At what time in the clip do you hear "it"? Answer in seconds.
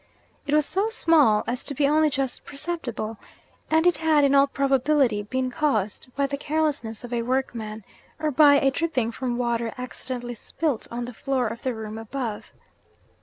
0.47-0.55, 3.85-3.97